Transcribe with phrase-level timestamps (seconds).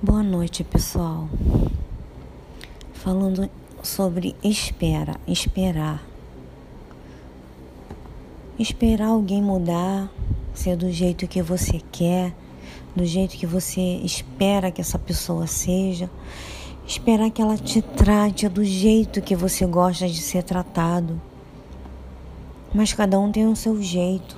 [0.00, 1.28] Boa noite, pessoal.
[2.92, 3.50] Falando
[3.82, 6.06] sobre espera, esperar.
[8.56, 10.08] Esperar alguém mudar,
[10.54, 12.32] ser do jeito que você quer,
[12.94, 16.08] do jeito que você espera que essa pessoa seja.
[16.86, 21.20] Esperar que ela te trate do jeito que você gosta de ser tratado.
[22.72, 24.36] Mas cada um tem o seu jeito,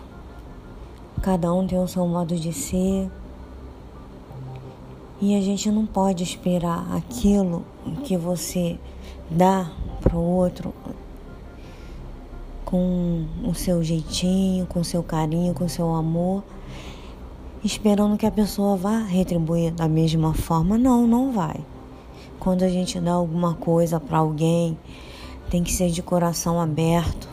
[1.21, 3.11] cada um tem o seu modo de ser
[5.21, 7.63] e a gente não pode esperar aquilo
[8.05, 8.79] que você
[9.31, 9.71] dá
[10.01, 10.73] para o outro
[12.65, 16.43] com o seu jeitinho, com o seu carinho, com o seu amor,
[17.63, 20.79] esperando que a pessoa vá retribuir da mesma forma.
[20.79, 21.61] Não, não vai.
[22.39, 24.79] Quando a gente dá alguma coisa para alguém,
[25.51, 27.29] tem que ser de coração aberto,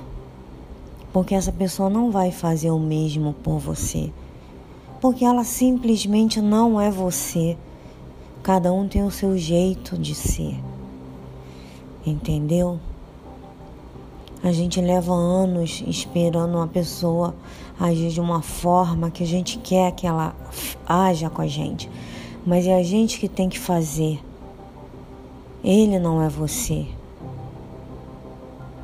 [1.13, 4.11] porque essa pessoa não vai fazer o mesmo por você,
[4.99, 7.55] porque ela simplesmente não é você.
[8.43, 10.57] Cada um tem o seu jeito de ser.
[12.05, 12.79] Entendeu?
[14.43, 17.35] A gente leva anos esperando uma pessoa
[17.79, 20.35] agir de uma forma que a gente quer que ela
[20.87, 21.89] haja com a gente.
[22.45, 24.19] Mas é a gente que tem que fazer.
[25.63, 26.87] Ele não é você.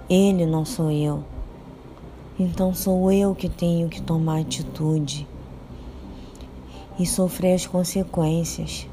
[0.10, 1.24] Ele não sou eu.
[2.38, 5.28] Então sou eu que tenho que tomar atitude
[7.00, 8.88] e sofrer as consequências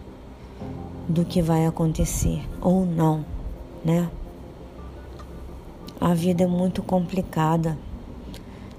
[1.11, 3.25] do que vai acontecer ou não,
[3.85, 4.09] né?
[6.01, 7.77] A vida é muito complicada.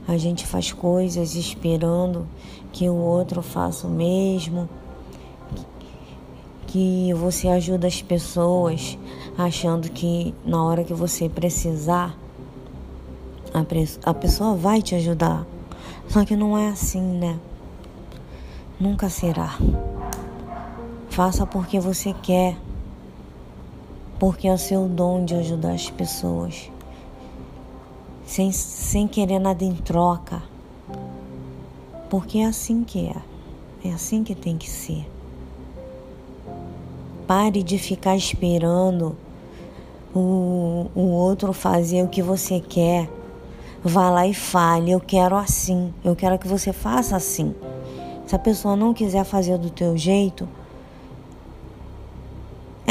[0.08, 2.26] A gente faz coisas esperando
[2.72, 4.68] que o outro faça o mesmo,
[6.68, 8.98] que você ajuda as pessoas
[9.38, 12.18] achando que na hora que você precisar,
[14.06, 15.46] a pessoa vai te ajudar.
[16.08, 17.38] Só que não é assim, né?
[18.80, 19.58] Nunca será.
[21.12, 22.58] Faça porque você quer,
[24.18, 26.72] porque é o seu dom de ajudar as pessoas,
[28.26, 30.42] sem, sem querer nada em troca,
[32.10, 33.18] porque é assim que é,
[33.90, 35.06] é assim que tem que ser.
[37.28, 39.18] Pare de ficar esperando
[40.16, 43.10] o, o outro fazer o que você quer.
[43.84, 47.54] Vá lá e fale, eu quero assim, eu quero que você faça assim.
[48.26, 50.48] Se a pessoa não quiser fazer do teu jeito,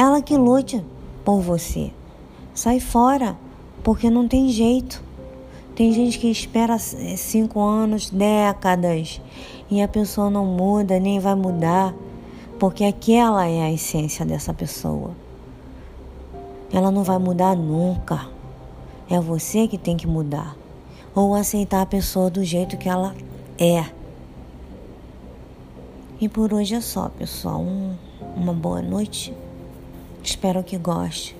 [0.01, 0.83] ela que lute
[1.27, 1.91] por você.
[2.55, 3.37] Sai fora,
[3.85, 5.05] porque não tem jeito.
[5.77, 9.21] Tem gente que espera cinco anos, décadas,
[9.71, 11.95] e a pessoa não muda, nem vai mudar,
[12.59, 15.11] porque aquela é a essência dessa pessoa.
[16.73, 18.27] Ela não vai mudar nunca.
[19.07, 20.57] É você que tem que mudar.
[21.15, 23.15] Ou aceitar a pessoa do jeito que ela
[23.59, 23.85] é.
[26.19, 27.61] E por hoje é só, pessoal.
[27.61, 27.95] Um,
[28.35, 29.35] uma boa noite.
[30.23, 31.40] Espero que goste.